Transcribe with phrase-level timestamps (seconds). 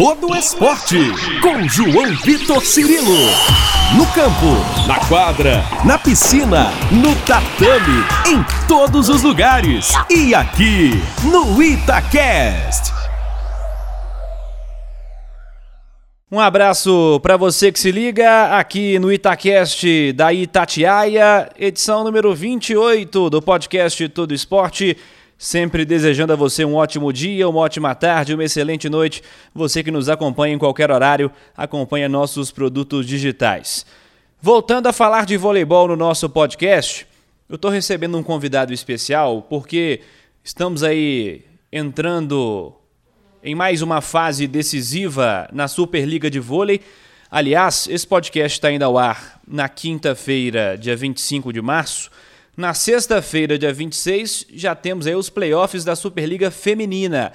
[0.00, 0.96] todo esporte.
[1.42, 3.18] Com João Vitor Cirilo.
[3.94, 9.92] No campo, na quadra, na piscina, no tatame, em todos os lugares.
[10.08, 10.92] E aqui,
[11.22, 12.94] no Itacast.
[16.32, 23.28] Um abraço para você que se liga aqui no Itacast da Itatiaia, edição número 28
[23.28, 24.96] do podcast Todo Esporte.
[25.42, 29.22] Sempre desejando a você um ótimo dia, uma ótima tarde, uma excelente noite.
[29.54, 33.86] Você que nos acompanha em qualquer horário, acompanha nossos produtos digitais.
[34.38, 37.06] Voltando a falar de voleibol no nosso podcast,
[37.48, 40.02] eu estou recebendo um convidado especial porque
[40.44, 42.74] estamos aí entrando
[43.42, 46.82] em mais uma fase decisiva na Superliga de Vôlei.
[47.30, 52.10] Aliás, esse podcast está indo ao ar na quinta-feira, dia 25 de março.
[52.56, 57.32] Na sexta-feira, dia 26, já temos aí os playoffs da Superliga Feminina,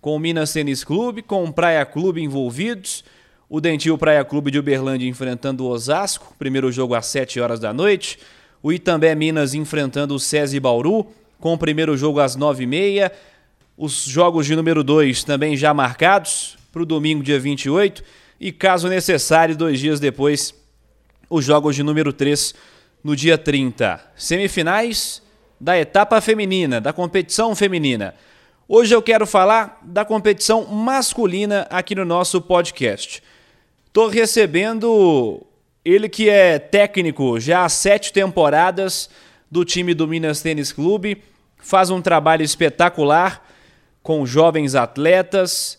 [0.00, 3.04] com o Minas Tênis Clube, com o Praia Clube envolvidos,
[3.48, 7.72] o Dentil Praia Clube de Uberlândia enfrentando o Osasco, primeiro jogo às 7 horas da
[7.72, 8.18] noite,
[8.62, 11.06] o Itambé Minas enfrentando o SESI Bauru,
[11.38, 13.12] com o primeiro jogo às 9h30,
[13.76, 18.02] os jogos de número 2 também já marcados para o domingo, dia 28.
[18.40, 20.54] E caso necessário, dois dias depois,
[21.28, 22.54] os jogos de número 3
[23.04, 24.00] no dia 30.
[24.16, 25.22] Semifinais
[25.60, 28.14] da etapa feminina, da competição feminina.
[28.66, 33.22] Hoje eu quero falar da competição masculina aqui no nosso podcast.
[33.86, 35.46] Estou recebendo
[35.84, 39.10] ele que é técnico já há sete temporadas
[39.50, 41.22] do time do Minas Tênis Clube,
[41.58, 43.46] faz um trabalho espetacular
[44.02, 45.78] com jovens atletas,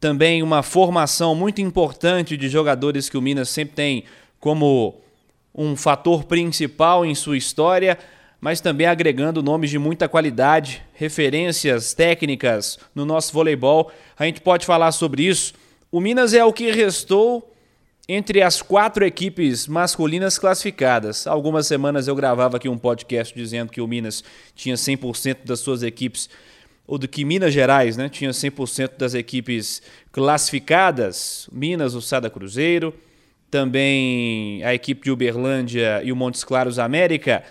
[0.00, 4.04] também uma formação muito importante de jogadores que o Minas sempre tem
[4.40, 5.01] como
[5.54, 7.98] um fator principal em sua história,
[8.40, 13.92] mas também agregando nomes de muita qualidade, referências técnicas no nosso voleibol.
[14.18, 15.54] A gente pode falar sobre isso.
[15.90, 17.48] O Minas é o que restou
[18.08, 21.26] entre as quatro equipes masculinas classificadas.
[21.26, 24.24] Algumas semanas eu gravava aqui um podcast dizendo que o Minas
[24.54, 26.28] tinha 100% das suas equipes
[26.86, 29.80] ou do que Minas Gerais né, tinha 100% das equipes
[30.10, 32.92] classificadas, Minas, o Sada Cruzeiro,
[33.52, 37.44] também a equipe de Uberlândia e o Montes Claros América,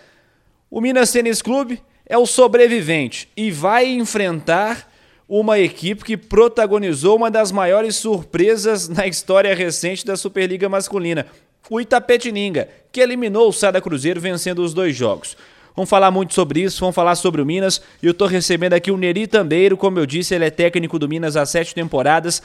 [0.70, 4.92] o Minas Tênis Clube é o sobrevivente e vai enfrentar
[5.30, 11.28] uma equipe que protagonizou uma das maiores surpresas na história recente da Superliga Masculina,
[11.70, 15.38] o Itapetininga, que eliminou o Sada Cruzeiro vencendo os dois jogos.
[15.76, 17.80] Vamos falar muito sobre isso, vamos falar sobre o Minas.
[18.02, 21.08] E eu estou recebendo aqui o Neri Tambeiro, como eu disse, ele é técnico do
[21.08, 22.42] Minas há sete temporadas,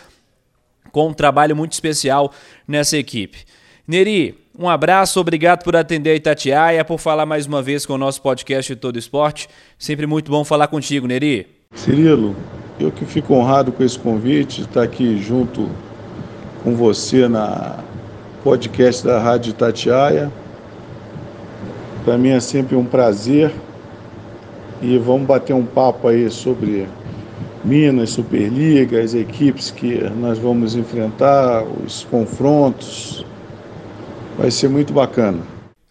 [0.97, 2.33] com um trabalho muito especial
[2.67, 3.45] nessa equipe.
[3.87, 7.99] Neri, um abraço, obrigado por atender a Itatiaia, por falar mais uma vez com o
[7.99, 9.47] nosso podcast Todo Esporte.
[9.79, 11.49] Sempre muito bom falar contigo, Neri.
[11.75, 12.35] Cirilo,
[12.81, 15.69] eu que fico honrado com esse convite, estar aqui junto
[16.65, 17.79] com você na
[18.43, 20.33] podcast da Rádio Itatiaia.
[22.07, 23.53] Para mim é sempre um prazer
[24.81, 26.89] e vamos bater um papo aí sobre
[27.67, 33.27] Minas, Superliga, as equipes que nós vamos enfrentar, os confrontos.
[34.39, 35.43] Vai ser muito bacana.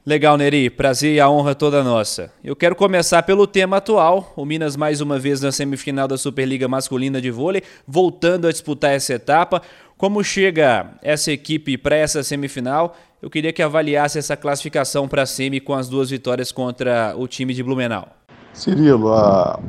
[0.05, 0.69] Legal, Neri.
[0.69, 2.31] Prazer e a honra toda nossa.
[2.41, 4.31] Eu quero começar pelo tema atual.
[4.37, 8.91] O Minas mais uma vez na semifinal da Superliga Masculina de Vôlei, voltando a disputar
[8.91, 9.61] essa etapa.
[9.97, 12.95] Como chega essa equipe para essa semifinal?
[13.21, 17.27] Eu queria que avaliasse essa classificação para a semi com as duas vitórias contra o
[17.27, 18.07] time de Blumenau.
[18.53, 19.59] Cirilo, a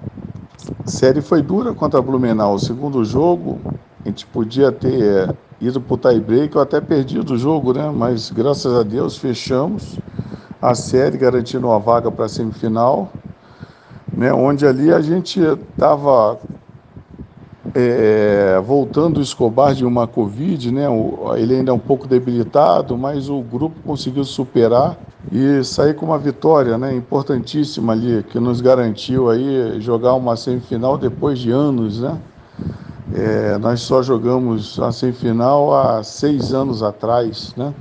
[0.84, 2.54] série foi dura contra a Blumenau.
[2.54, 3.58] O segundo jogo,
[4.04, 7.90] a gente podia ter ido para o tie break, eu até perdi do jogo, né?
[7.94, 9.98] Mas graças a Deus fechamos
[10.60, 13.10] a série, garantindo uma vaga para a semifinal,
[14.12, 14.32] né?
[14.32, 16.38] Onde ali a gente estava
[17.74, 20.86] é, voltando o Escobar de uma Covid, né?
[21.36, 24.96] ele ainda é um pouco debilitado, mas o grupo conseguiu superar
[25.30, 26.94] e sair com uma vitória né?
[26.94, 32.00] importantíssima ali, que nos garantiu aí jogar uma semifinal depois de anos.
[32.00, 32.20] Né?
[33.14, 37.54] É, nós só jogamos a semifinal há seis anos atrás.
[37.56, 37.74] Né?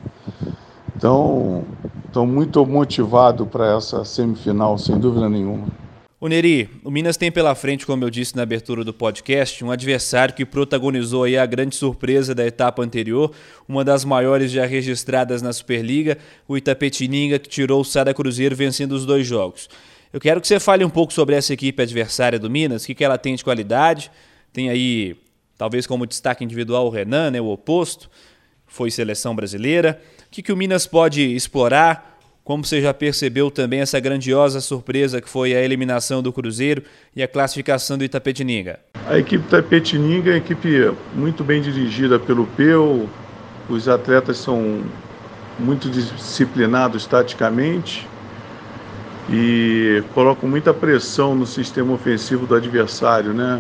[0.96, 1.64] Então,
[2.06, 5.68] estou muito motivado para essa semifinal, sem dúvida nenhuma.
[6.18, 9.70] O Neri, o Minas tem pela frente, como eu disse na abertura do podcast, um
[9.70, 13.34] adversário que protagonizou aí a grande surpresa da etapa anterior,
[13.68, 16.18] uma das maiores já registradas na Superliga,
[16.48, 19.70] o Itapetininga, que tirou o Sada Cruzeiro vencendo os dois jogos.
[20.14, 22.96] Eu quero que você fale um pouco sobre essa equipe adversária do Minas, o que,
[22.96, 24.10] que ela tem de qualidade.
[24.54, 25.18] Tem aí,
[25.58, 28.10] talvez como destaque individual, o Renan, né, o oposto,
[28.66, 30.02] foi seleção brasileira.
[30.28, 32.15] O que, que o Minas pode explorar
[32.46, 36.84] como você já percebeu também essa grandiosa surpresa que foi a eliminação do Cruzeiro
[37.16, 38.80] e a classificação do Itapetininga?
[39.08, 43.10] A equipe Itapetininga é uma equipe muito bem dirigida pelo Peu,
[43.68, 44.84] os atletas são
[45.58, 48.08] muito disciplinados taticamente
[49.28, 53.60] e colocam muita pressão no sistema ofensivo do adversário, né?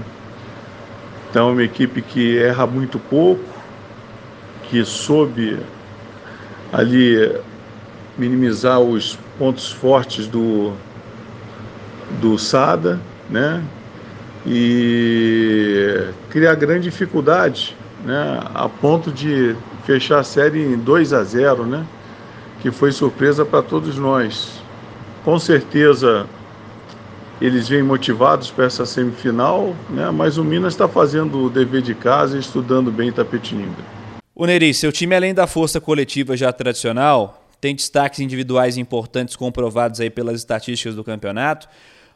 [1.31, 3.43] Então é uma equipe que erra muito pouco,
[4.69, 5.57] que soube
[6.71, 7.33] ali
[8.17, 10.73] minimizar os pontos fortes do,
[12.21, 13.63] do SADA, né?
[14.45, 18.39] E criar grande dificuldade, né?
[18.53, 21.85] A ponto de fechar a série em 2 a 0, né?
[22.61, 24.61] Que foi surpresa para todos nós.
[25.23, 26.27] Com certeza
[27.41, 30.09] eles vêm motivados para essa semifinal, né?
[30.11, 33.95] Mas o Minas está fazendo o dever de casa e estudando bem Tapetininga.
[34.33, 39.99] O Neri, seu time além da força coletiva já tradicional, tem destaques individuais importantes comprovados
[39.99, 41.67] aí pelas estatísticas do campeonato.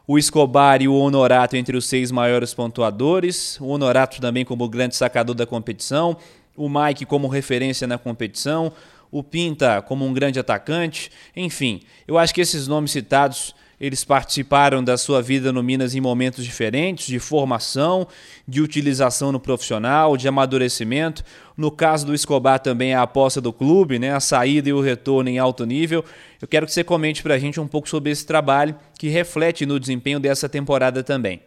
[0.08, 4.96] O Escobar e o Honorato entre os seis maiores pontuadores, o Honorato também como grande
[4.96, 6.16] sacador da competição,
[6.56, 8.72] o Mike como referência na competição,
[9.10, 14.84] o Pinta como um grande atacante, enfim, eu acho que esses nomes citados eles participaram
[14.84, 18.08] da sua vida no Minas em momentos diferentes, de formação,
[18.48, 21.24] de utilização no profissional, de amadurecimento.
[21.56, 24.14] No caso do Escobar também a aposta do clube, né?
[24.14, 26.04] a saída e o retorno em alto nível.
[26.42, 29.66] Eu quero que você comente para a gente um pouco sobre esse trabalho que reflete
[29.66, 31.42] no desempenho dessa temporada também.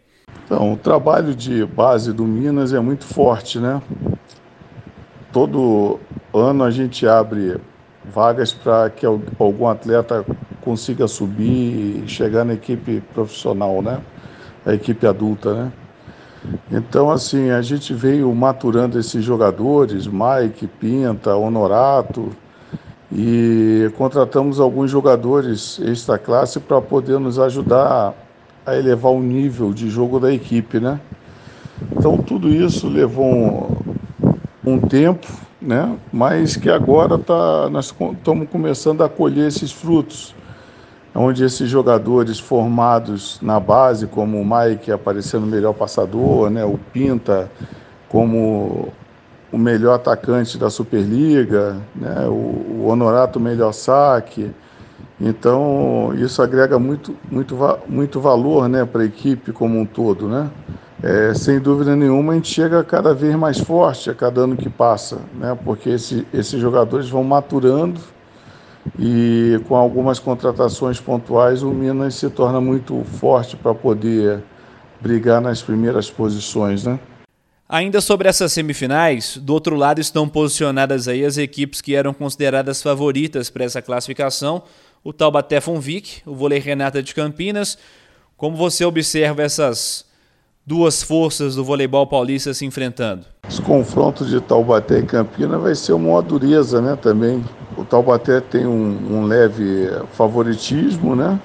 [0.46, 3.82] Então, o trabalho de base do Minas é muito forte, né?
[5.31, 6.00] Todo
[6.32, 7.58] ano a gente abre
[8.05, 10.25] vagas para que algum atleta
[10.62, 14.00] consiga subir e chegar na equipe profissional, né?
[14.64, 15.73] A equipe adulta, né?
[16.70, 22.31] Então, assim, a gente veio maturando esses jogadores, Mike, Pinta, Honorato,
[23.12, 28.15] e contratamos alguns jogadores extra classe para poder nos ajudar
[28.65, 31.00] a elevar o nível de jogo da equipe, né?
[31.93, 33.25] Então, tudo isso levou
[34.65, 35.26] um, um tempo,
[35.61, 35.97] né?
[36.12, 40.35] Mas que agora tá, nós estamos começando a colher esses frutos
[41.14, 47.50] onde esses jogadores formados na base, como o Mike aparecendo melhor passador, né, o Pinta
[48.09, 48.93] como
[49.50, 54.50] o melhor atacante da Superliga, né, o, o Honorato melhor saque.
[55.20, 57.56] Então, isso agrega muito, muito,
[57.87, 60.26] muito valor né, para a equipe como um todo.
[60.26, 60.50] Né?
[61.03, 64.69] É, sem dúvida nenhuma, a gente chega cada vez mais forte a cada ano que
[64.69, 65.56] passa, né?
[65.65, 68.00] porque esse, esses jogadores vão maturando
[68.99, 74.43] e com algumas contratações pontuais o Minas se torna muito forte para poder
[75.00, 76.99] brigar nas primeiras posições, né?
[77.69, 82.82] Ainda sobre essas semifinais, do outro lado estão posicionadas aí as equipes que eram consideradas
[82.82, 84.62] favoritas para essa classificação,
[85.02, 87.79] o Taubaté Funvic, o Vôlei Renata de Campinas.
[88.37, 90.05] Como você observa essas
[90.67, 93.25] duas forças do voleibol paulista se enfrentando?
[93.49, 97.43] Os confrontos de Taubaté e Campinas vai ser uma dureza, né, também
[97.77, 101.39] o Taubaté tem um, um leve favoritismo, né?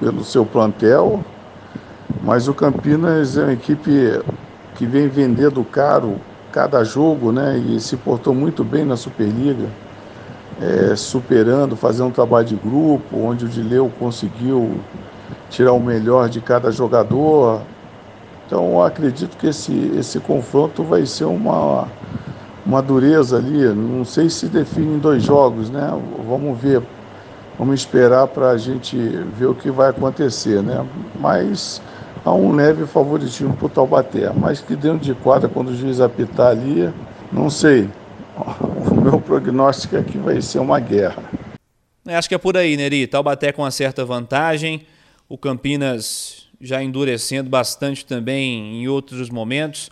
[0.00, 1.20] Pelo seu plantel,
[2.22, 4.20] mas o Campinas é uma equipe
[4.76, 6.16] que vem vendendo caro
[6.52, 7.58] cada jogo, né?
[7.58, 9.66] E se portou muito bem na Superliga,
[10.60, 14.70] é, superando, fazendo um trabalho de grupo, onde o Dileu conseguiu
[15.50, 17.60] tirar o melhor de cada jogador.
[18.46, 21.86] Então, acredito que esse, esse confronto vai ser uma,
[22.68, 25.90] uma dureza ali, não sei se define em dois jogos, né?
[26.28, 26.82] Vamos ver,
[27.58, 28.94] vamos esperar para a gente
[29.38, 30.86] ver o que vai acontecer, né?
[31.18, 31.80] Mas
[32.22, 35.98] há um leve favoritismo para o Taubaté, mas que dentro de quadra, quando o juiz
[35.98, 36.92] apitar ali,
[37.32, 37.88] não sei.
[38.90, 41.22] O meu prognóstico é que vai ser uma guerra.
[42.06, 43.06] É, acho que é por aí, Neri.
[43.06, 44.86] Taubaté com uma certa vantagem,
[45.28, 49.90] o Campinas já endurecendo bastante também em outros momentos.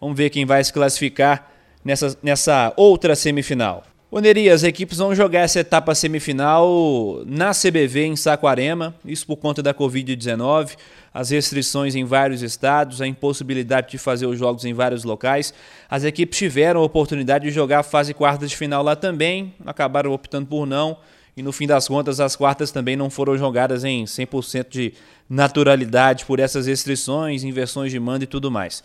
[0.00, 1.49] Vamos ver quem vai se classificar
[1.84, 3.84] nessa, nessa outra semifinal.
[4.12, 9.62] Oneri, as equipes vão jogar essa etapa semifinal na CBV em Saquarema, isso por conta
[9.62, 10.76] da Covid-19,
[11.14, 15.54] as restrições em vários estados, a impossibilidade de fazer os jogos em vários locais.
[15.88, 20.10] As equipes tiveram a oportunidade de jogar a fase quarta de final lá também, acabaram
[20.10, 20.96] optando por não,
[21.36, 24.92] e no fim das contas as quartas também não foram jogadas em 100% de
[25.28, 28.82] naturalidade por essas restrições, inversões de mando e tudo mais.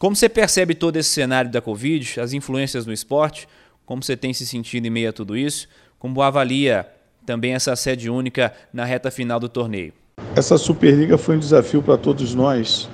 [0.00, 3.46] Como você percebe todo esse cenário da Covid, as influências no esporte?
[3.84, 5.68] Como você tem se sentido em meio a tudo isso?
[5.98, 6.88] Como avalia
[7.26, 9.92] também essa sede única na reta final do torneio?
[10.34, 12.88] Essa Superliga foi um desafio para todos nós.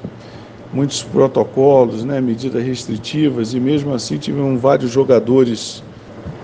[0.72, 5.84] Muitos protocolos, né, medidas restritivas, e mesmo assim tivemos vários jogadores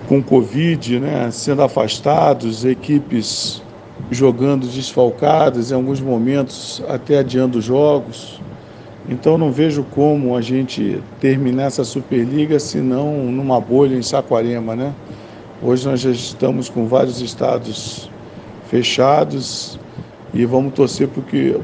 [0.07, 3.61] com Covid, né, sendo afastados, equipes
[4.09, 8.39] jogando desfalcadas, em alguns momentos até adiando jogos.
[9.09, 14.75] Então não vejo como a gente terminar essa Superliga se não numa bolha em Saquarema,
[14.75, 14.93] né?
[15.61, 18.09] Hoje nós já estamos com vários estados
[18.69, 19.77] fechados
[20.33, 21.07] e vamos torcer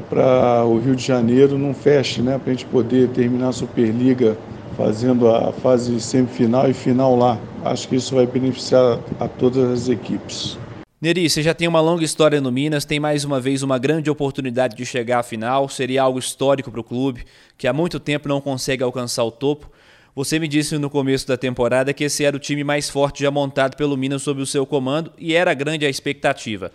[0.08, 2.38] para o Rio de Janeiro não feche, né?
[2.38, 4.36] Para a gente poder terminar a Superliga
[4.76, 7.38] fazendo a fase semifinal e final lá.
[7.64, 10.58] Acho que isso vai beneficiar a todas as equipes.
[11.00, 14.10] Neri, você já tem uma longa história no Minas, tem mais uma vez uma grande
[14.10, 17.24] oportunidade de chegar à final, seria algo histórico para o clube,
[17.56, 19.72] que há muito tempo não consegue alcançar o topo.
[20.14, 23.30] Você me disse no começo da temporada que esse era o time mais forte já
[23.30, 26.70] montado pelo Minas sob o seu comando e era grande a expectativa.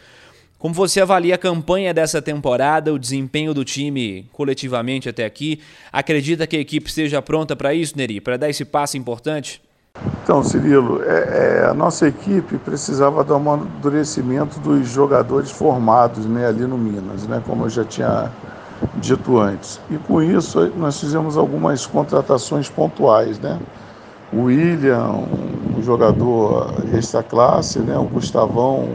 [0.57, 5.59] Como você avalia a campanha dessa temporada, o desempenho do time coletivamente até aqui?
[5.93, 9.61] Acredita que a equipe esteja pronta para isso, Neri, para dar esse passo importante?
[10.23, 16.65] Então, Cirilo, é, é, a nossa equipe precisava um amadurecimento dos jogadores formados né, ali
[16.65, 18.31] no Minas, né, como eu já tinha
[18.95, 19.79] dito antes.
[19.89, 23.39] E com isso, nós fizemos algumas contratações pontuais.
[23.39, 23.59] Né?
[24.33, 25.23] O William,
[25.77, 27.97] um jogador extra classe, né?
[27.97, 28.89] o Gustavão,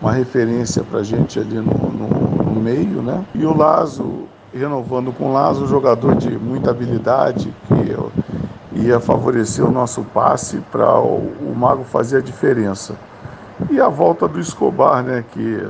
[0.00, 3.24] uma referência para a gente ali no, no, no, meio, né?
[3.34, 7.96] e o Lazo, renovando com o Lazo, um jogador de muita habilidade, que
[8.74, 12.94] ia favorecer o nosso passe para o, o Mago fazer a diferença.
[13.70, 15.66] E a volta do Escobar, né, que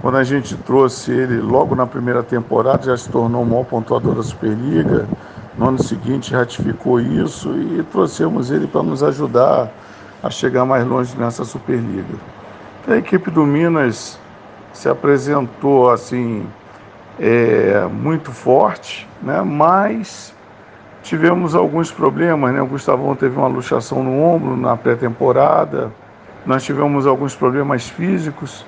[0.00, 4.14] quando a gente trouxe ele logo na primeira temporada, já se tornou o maior pontuador
[4.14, 5.06] da Superliga.
[5.56, 9.70] No ano seguinte ratificou isso e trouxemos ele para nos ajudar
[10.22, 12.14] a chegar mais longe nessa Superliga.
[12.88, 14.18] A equipe do Minas
[14.72, 16.46] se apresentou assim
[17.18, 19.42] é, muito forte, né?
[19.42, 20.34] mas
[21.02, 22.60] Tivemos alguns problemas, né?
[22.60, 25.90] O Gustavão teve uma luxação no ombro na pré-temporada.
[26.44, 28.64] Nós tivemos alguns problemas físicos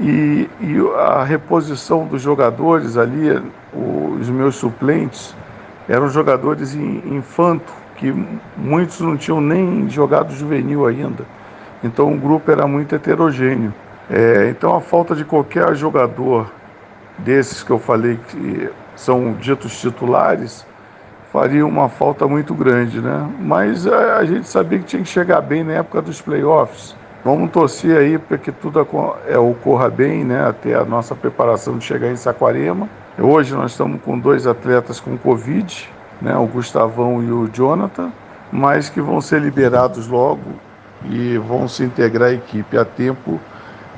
[0.00, 5.34] e, e, a reposição dos jogadores ali, os meus suplentes,
[5.88, 8.12] eram jogadores infanto, que
[8.56, 11.24] muitos não tinham nem jogado juvenil ainda.
[11.82, 13.72] Então o grupo era muito heterogêneo.
[14.10, 16.50] É, então a falta de qualquer jogador
[17.18, 20.66] desses que eu falei que são ditos titulares
[21.32, 23.26] faria uma falta muito grande, né?
[23.40, 26.94] Mas a, é, a gente sabia que tinha que chegar bem na época dos playoffs.
[27.24, 28.86] Vamos torcer aí para que tudo
[29.26, 30.46] é, ocorra bem, né?
[30.46, 32.88] Até a nossa preparação de chegar em Saquarema.
[33.18, 35.88] Hoje nós estamos com dois atletas com Covid,
[36.20, 36.36] né?
[36.36, 38.12] O Gustavão e o Jonathan,
[38.52, 40.52] mas que vão ser liberados logo
[41.08, 43.40] e vão se integrar à equipe a tempo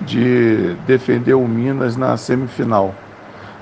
[0.00, 2.94] de defender o Minas na semifinal.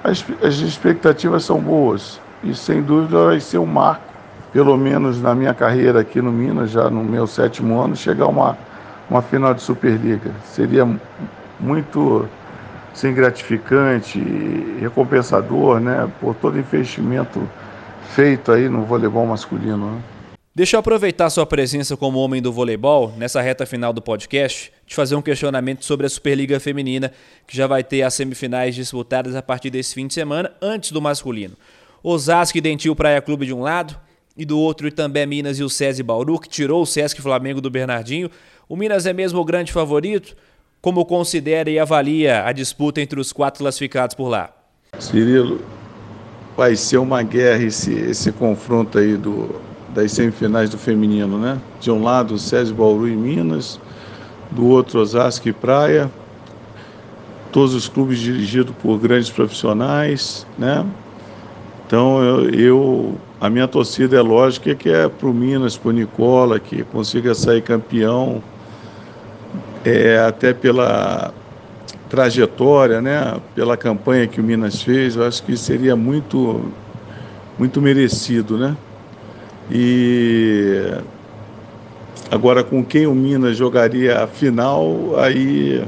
[0.04, 4.04] As, as expectativas são boas e sem dúvida vai ser um marco,
[4.52, 8.28] pelo menos na minha carreira aqui no Minas, já no meu sétimo ano, chegar a
[8.28, 8.58] uma,
[9.08, 10.30] uma final de Superliga.
[10.44, 10.88] Seria
[11.58, 12.28] muito
[12.92, 17.48] assim, gratificante e recompensador, né, por todo investimento
[18.14, 19.92] feito aí no voleibol masculino.
[19.92, 20.02] Né?
[20.54, 24.94] Deixa eu aproveitar sua presença como homem do voleibol nessa reta final do podcast, de
[24.94, 27.10] fazer um questionamento sobre a Superliga Feminina,
[27.46, 31.00] que já vai ter as semifinais disputadas a partir desse fim de semana, antes do
[31.00, 31.56] masculino.
[32.02, 33.96] Osasco e Dentil Praia Clube de um lado,
[34.36, 37.70] e do outro Itambé Minas e o SESI Bauru, que tirou o Sesc Flamengo do
[37.70, 38.30] Bernardinho.
[38.68, 40.34] O Minas é mesmo o grande favorito?
[40.80, 44.50] Como considera e avalia a disputa entre os quatro classificados por lá?
[44.98, 45.60] Cirilo,
[46.56, 49.60] vai ser uma guerra esse, esse confronto aí do,
[49.94, 51.60] das semifinais do feminino, né?
[51.80, 53.78] De um lado o SESI Bauru e Minas,
[54.50, 56.10] do outro Osasco e Praia,
[57.52, 60.84] todos os clubes dirigidos por grandes profissionais, né?
[61.92, 65.92] Então eu, eu, a minha torcida é lógica que é para o Minas, para o
[65.92, 68.42] Nicola, que consiga sair campeão,
[69.84, 71.34] é, até pela
[72.08, 76.64] trajetória, né, pela campanha que o Minas fez, eu acho que seria muito,
[77.58, 78.74] muito merecido, né?
[79.70, 80.94] E
[82.30, 85.86] agora com quem o Minas jogaria a final, aí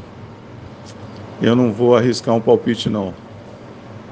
[1.40, 3.14] eu não vou arriscar um palpite não.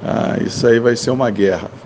[0.03, 1.82] Ah, isso aí vai ser uma guerra.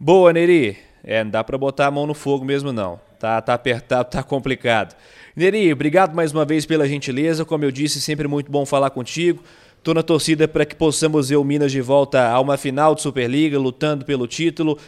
[0.00, 0.78] Boa, Neri.
[1.02, 3.00] É, não dá para botar a mão no fogo mesmo não.
[3.18, 4.94] Tá, tá apertado, tá complicado.
[5.34, 7.44] Neri, obrigado mais uma vez pela gentileza.
[7.44, 9.42] Como eu disse, sempre muito bom falar contigo.
[9.82, 13.02] Tô na torcida para que possamos ver o Minas de volta a uma final de
[13.02, 14.78] Superliga, lutando pelo título,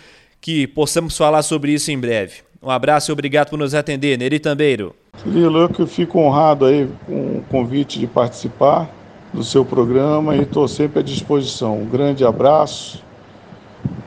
[0.40, 2.42] que possamos falar sobre isso em breve.
[2.62, 4.94] Um abraço e obrigado por nos atender, Neri Tambeiro.
[5.24, 8.88] Cirilo, eu fico honrado aí com o convite de participar
[9.34, 11.80] do seu programa e estou sempre à disposição.
[11.80, 13.09] Um grande abraço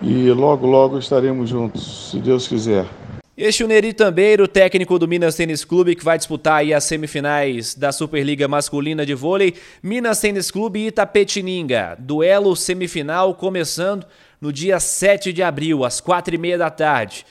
[0.01, 2.86] e logo, logo estaremos juntos, se Deus quiser.
[3.36, 6.84] Este é o Neri Tambeiro, técnico do Minas Tênis Clube, que vai disputar aí as
[6.84, 9.56] semifinais da Superliga Masculina de Vôlei.
[9.82, 11.98] Minas Tênis Clube e Itapetininga.
[11.98, 14.06] Duelo semifinal começando
[14.39, 17.25] no dia 7 de abril, às 4h30 da tarde.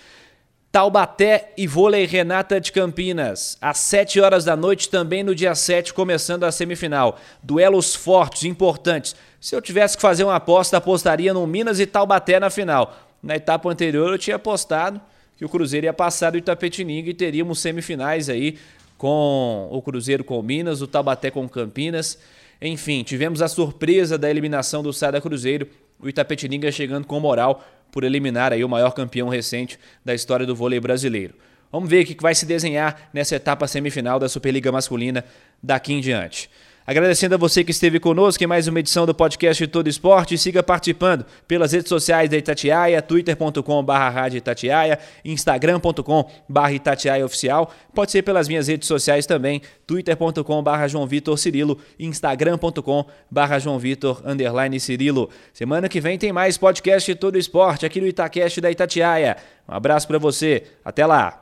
[0.72, 5.92] Taubaté e Vôlei Renata de Campinas, às 7 horas da noite, também no dia 7,
[5.92, 7.20] começando a semifinal.
[7.42, 9.14] Duelos fortes, importantes.
[9.42, 12.96] Se eu tivesse que fazer uma aposta, apostaria no Minas e Taubaté na final.
[13.20, 15.00] Na etapa anterior eu tinha apostado
[15.37, 18.56] que o Cruzeiro ia passar do Itapetininga e teríamos semifinais aí
[18.96, 22.20] com o Cruzeiro com o Minas, o Taubaté com o Campinas.
[22.61, 25.66] Enfim, tivemos a surpresa da eliminação do Sada Cruzeiro,
[25.99, 30.54] o Itapetininga chegando com moral por eliminar aí o maior campeão recente da história do
[30.54, 31.34] vôlei brasileiro.
[31.72, 35.25] Vamos ver o que vai se desenhar nessa etapa semifinal da Superliga Masculina
[35.61, 36.49] daqui em diante.
[36.84, 40.36] Agradecendo a você que esteve conosco em mais uma edição do podcast Todo Esporte.
[40.36, 47.72] Siga participando pelas redes sociais da Itatiaia, twitter.com.br Itatiaia, instagram.com.br Itatiaia Oficial.
[47.94, 54.80] Pode ser pelas minhas redes sociais também, twitter.com.br João Vitor Cirilo, instagram.com.br João Vitor underline
[54.80, 55.30] Cirilo.
[55.52, 59.36] Semana que vem tem mais podcast Todo Esporte aqui no Itacast da Itatiaia.
[59.68, 61.41] Um abraço para você, até lá!